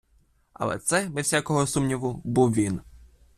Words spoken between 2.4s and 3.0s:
він.